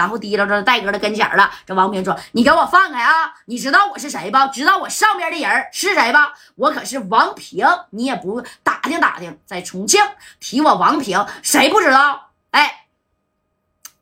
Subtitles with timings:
[0.00, 1.50] 然后提溜着戴哥的跟前了。
[1.66, 3.34] 这王平说：“你给我放开啊！
[3.44, 4.38] 你知道我是谁不？
[4.50, 6.18] 知道我上边的人是谁不？
[6.54, 10.00] 我可是王平，你也不打听打听，在重庆
[10.38, 12.30] 提我王平，谁不知道？
[12.52, 12.86] 哎，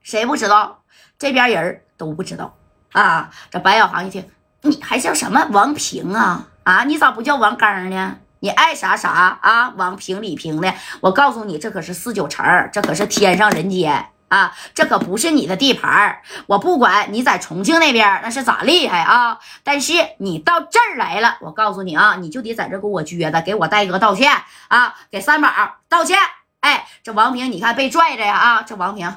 [0.00, 0.84] 谁不知道？
[1.18, 2.56] 这边人都不知道
[2.92, 3.30] 啊！
[3.50, 4.30] 这白小航一听，
[4.60, 6.46] 你还叫什么王平啊？
[6.62, 9.70] 啊，你咋不叫王刚呢？”你爱啥啥啊？
[9.70, 14.54] 王平、李平的，我告诉你，这可是四九城，这可是天上人间啊！
[14.74, 24.32] 这可不是你的地盘我不管你在重庆那边那是咋厉害啊，但是你到这儿来了，我告诉你啊，你就得在这给我撅的，给我戴哥道歉
[24.68, 25.50] 啊，给三宝
[25.88, 26.18] 道歉。
[26.60, 28.62] 哎，这王平，你看被拽着呀啊！
[28.62, 29.16] 这王平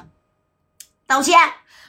[1.06, 1.38] 道歉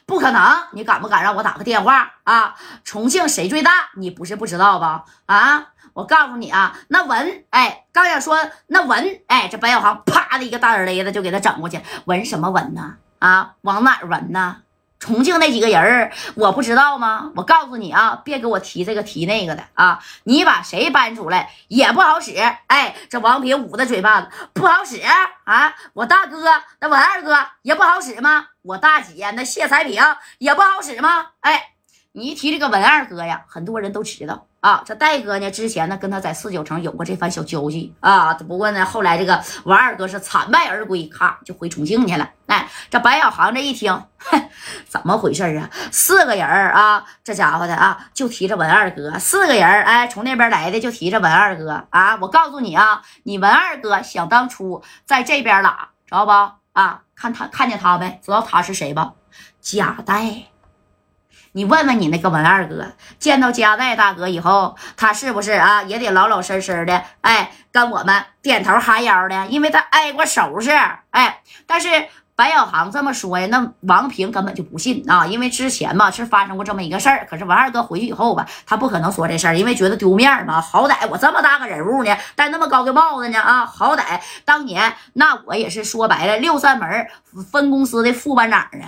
[0.05, 2.55] 不可能，你敢不敢让我打个电话啊？
[2.83, 3.71] 重庆谁最大？
[3.95, 5.05] 你不是不知道吧？
[5.27, 5.67] 啊？
[5.93, 11.79] 我告诉你啊，那文，哎，刚想说那文，哎，这白小航啪的一个大耳雷子就给他整过去。
[12.05, 12.95] 文什么文呢？
[13.23, 14.57] 啊，往哪儿文呢？
[14.99, 17.31] 重庆那几个人儿，我不知道吗？
[17.37, 20.03] 我告诉你啊，别给我提这个提那个的啊！
[20.25, 22.35] 你把谁搬出来也不好使。
[22.67, 25.01] 哎，这王平捂着嘴巴子不好使
[25.45, 25.73] 啊！
[25.93, 26.43] 我大哥
[26.81, 28.47] 那文二哥也不好使吗？
[28.61, 30.03] 我大姐那谢才平
[30.39, 31.27] 也不好使吗？
[31.39, 31.71] 哎，
[32.11, 34.47] 你一提这个文二哥呀，很多人都知道。
[34.63, 35.51] 啊，这戴哥呢？
[35.51, 38.33] 之前呢，跟他在四九城有过这番小交际啊。
[38.35, 42.29] 不过呢，后来这个王二哥是惨败而归，咔就回重庆去了。
[42.45, 44.05] 哎，这白小航这一听，
[44.87, 45.69] 怎么回事啊？
[45.91, 49.19] 四个人啊，这家伙的啊，就提着文二哥。
[49.19, 52.17] 四个人哎，从那边来的就提着文二哥啊。
[52.21, 56.31] 我告诉你啊，你文二哥想当初在这边拉，知道不？
[56.71, 58.17] 啊，看他看见他没？
[58.23, 59.11] 知道他是谁吧？
[59.59, 60.52] 贾代。
[61.55, 70.71] 你问问你那个文二哥，见到加代大哥以后，他是不是啊也得老老实实的，哎，跟我们点头哈腰的，因为他挨过收拾，
[71.11, 71.41] 哎。
[71.67, 71.87] 但是
[72.35, 77.27] 白小航这么说呀，那王平根本就不信啊，因为之前嘛是发生过这么一个事儿。
[77.29, 80.59] 可是文二哥回去以后吧，他不可能说这事儿，因为觉得丢面嘛。
[80.59, 87.07] 好歹我这么大个人物呢，戴那么高的帽子呢啊，好歹当年那我也是说白了六扇门
[87.51, 88.87] 分公司的副班长呢。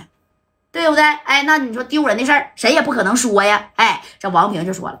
[0.76, 1.02] 对不对？
[1.02, 3.70] 哎，那你说丢人的事儿，谁也不可能说呀。
[3.76, 5.00] 哎，这王平就说了，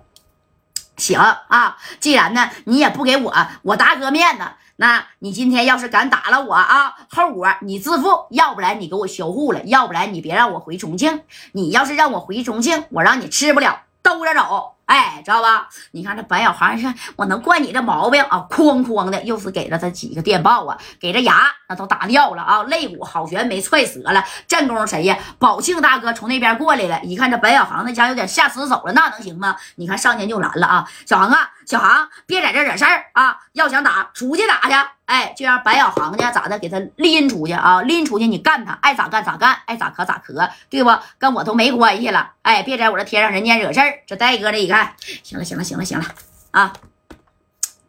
[0.96, 4.44] 行啊，既然呢你也不给我我大哥面子，
[4.76, 8.24] 那你今天要是敢打了我啊，后果你自负。
[8.30, 11.20] 要不然你给我销户了，要不然你别让我回重庆。
[11.52, 14.75] 你要是让我回重庆，我让你吃不了兜着走。
[14.86, 15.68] 哎，知道吧？
[15.90, 24.24] 你看这白小航看：“我能惯你这毛病啊？”哐哐的，又是给了他几个电报啊，给这牙那都打掉了啊，肋骨好悬没踹折了。
[24.46, 25.18] 战功谁呀？
[25.40, 29.56] 宝庆大哥从那边过来了，一看这白小航那家有点下死手了，那能行吗？
[29.74, 34.88] 你看上前就拦了啊，小航啊，小航别在这惹事儿啊，要想打出去打去。
[35.06, 40.96] 哎，就让白小航呢咋的给他拎出去啊，拎出去你干他，爱咋干咋干，爱咋磕咋磕，对不？
[41.18, 42.32] 跟我都没关系了。
[42.42, 44.00] 哎，别在我这天上人间惹事儿。
[44.06, 44.94] 这戴哥这一看。
[45.22, 46.04] 行了行了行了行了
[46.52, 46.72] 啊，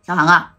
[0.06, 0.54] 小航啊，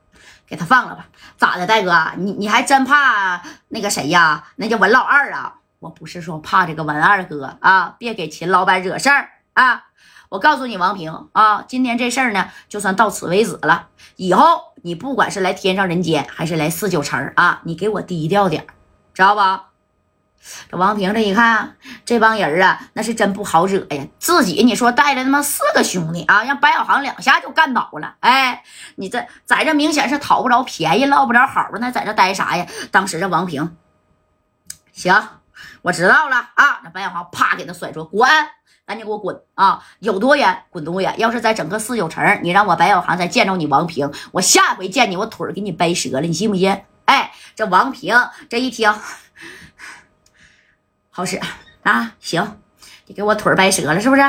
[0.46, 1.06] 给他放了吧。
[1.36, 4.44] 咋的，戴哥，你你还真怕那个谁呀？
[4.56, 5.54] 那叫文老二啊？
[5.80, 9.30] 我不是说怕这个文二哥啊，别给秦老板惹事儿
[9.62, 9.84] 啊。
[10.28, 13.88] 我告诉你，王平啊，今天这事儿呢，就算到此为止了。
[14.16, 18.66] 以后你不管是来天上人间，还是来四九城啊，你给我低调点
[19.14, 19.64] 知道吧？
[20.70, 24.06] 这王平这一看，这帮人啊，那是真不好惹呀！
[24.18, 28.16] 自己你说带着他妈四个兄弟啊，让白小航两下就干倒了。
[28.20, 28.62] 哎，
[28.96, 32.66] 你这在这明显是讨不着便宜，落不着好那在这待啥呀？
[32.92, 33.76] 当时这王平，
[34.92, 35.28] 行，
[35.82, 36.80] 我知道了啊！
[36.84, 38.30] 那白小航啪给他甩出，滚，
[38.88, 39.84] 赶紧给我滚啊！
[39.98, 41.14] 有多远滚多远。
[41.18, 46.74] 要是在整个四九城，你让我白小航再见着你王平，我下回见你，我腿给你掰折了，你信不信？
[47.04, 48.16] 哎，这王平
[48.48, 48.90] 这一听。
[51.10, 51.38] 好使
[51.82, 52.14] 啊！
[52.18, 52.62] 行，
[53.04, 54.22] 你给我腿掰折了是不是？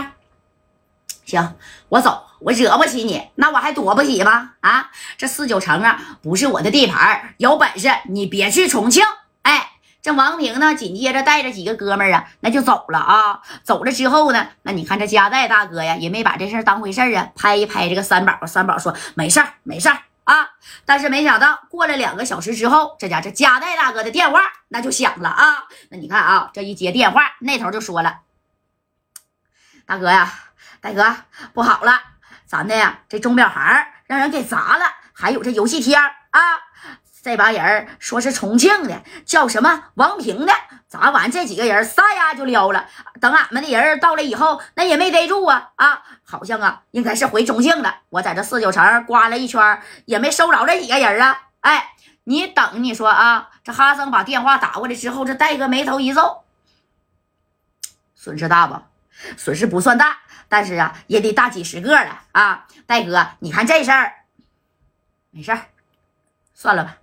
[1.23, 1.55] 行，
[1.87, 4.55] 我走，我惹不起你，那我还躲不起吗？
[4.59, 9.05] 啊，这四九城啊，不是我的地盘，有本事你别去重庆。
[9.43, 9.69] 哎，
[10.01, 13.41] 这王平呢，紧接着带着几个哥们儿啊，那就走了啊。
[13.63, 19.97] 走了之后呢，那你看这加代大哥呀，也没把这事当回事啊，拍一拍这个三宝，三宝说没事儿，没事儿。
[20.25, 20.47] 啊！
[20.85, 25.63] 但是没想到，过了两个小时之后，这家这加代大哥的电话那就响了啊！
[25.89, 28.19] 那你看啊，这一接电话，那头就说了
[29.87, 30.31] ：“大哥呀，
[30.81, 31.15] 大哥，
[31.51, 31.99] 不好了，
[32.45, 33.59] 咱的呀这钟表行
[34.05, 36.39] 让人给砸了，还有这游戏厅啊。”
[37.21, 40.53] 这帮人说是重庆的，叫什么王平的，
[40.87, 42.87] 砸完这几个人撒丫就撩了。
[43.19, 48.01] 等俺们的人到了以后，那也没逮住啊啊，好像啊应该是回重庆了。
[48.09, 51.49] 我在这四九城刮了一圈，也没收着这几个人啊。
[51.59, 51.93] 哎，
[52.23, 56.43] 你等你说啊，这哈森把电话打过来之后，这戴哥眉头一皱，
[58.15, 58.81] 损失大不？
[59.35, 62.65] 损失不算大，但是啊，也得大几十个了啊！
[62.85, 64.13] 戴哥，你看这事儿，
[65.31, 65.65] 没事儿，
[66.53, 66.95] 算了吧，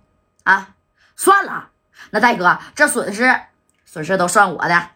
[0.47, 0.69] 啊，
[1.17, 1.71] 算了。
[2.11, 3.41] 那戴哥，这损失
[3.85, 4.89] 损失都算我的，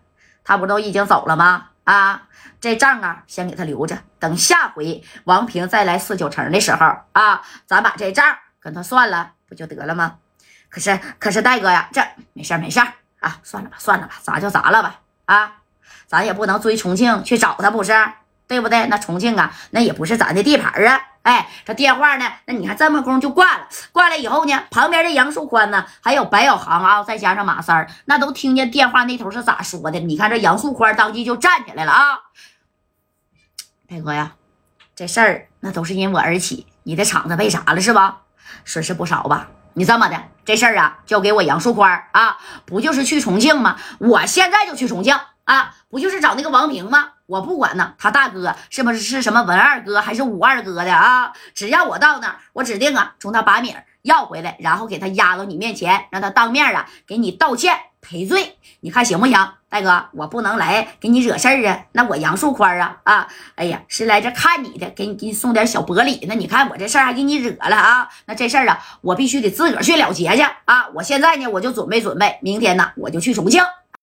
[0.45, 1.67] 他不都已经走了吗？
[1.83, 2.23] 啊，
[2.61, 10.15] 这账啊，先给他留着，等下回王平再来四九城的时候啊，咱把这账跟他算了，不就得了吗？
[10.69, 12.01] 可是，可是戴哥呀，这
[12.31, 12.87] 没事儿没事儿
[13.19, 15.57] 啊，算了吧，算了吧，砸就砸了吧，啊，
[16.07, 17.91] 咱也不能追重庆去找他，不是？
[18.47, 18.87] 对不对？
[18.87, 21.01] 那重庆啊，那也不是咱的地盘啊。
[21.23, 22.25] 哎，这电话呢？
[22.45, 29.99] 那你看这么功就挂了，挂了以后呢，旁边的杨树宽呢，还有白小航啊，再加上马三儿，那都听见电话那头是咋说的。
[29.99, 32.19] 你看这杨树宽当即就站起来了啊，
[33.87, 34.31] 大哥呀，
[34.95, 38.21] 这事儿那都是因我而起，你的厂子被啥了是吧？
[38.65, 39.49] 损失不少吧？
[39.73, 43.77] 你这么的，这事儿啊，交给我杨树宽啊，不就是去重庆吗？
[43.99, 47.11] 我现在就去重庆啊，不就是找那个王平吗？
[47.31, 51.31] 我不管呢，他大哥是不是是什么文二哥还是武二哥的啊？
[51.55, 59.33] 只要我到那儿，我指定啊，从他把米要回来，然后给他压到你面前，让他当面啊给你道歉赔罪，你看行不行？
[59.69, 61.85] 大哥，我不能来给你惹事儿啊！
[61.93, 66.25] 那我杨树宽啊啊，哎呀，是来这看你的，给你给你送点小薄礼。
[66.27, 68.09] 那你看我这事儿还给你惹了啊？
[68.25, 70.89] 那这事儿啊，我必须得自个儿去了结去啊！
[70.93, 73.63] 我现在呢，我就准备准备，明天呢，我就去重庆。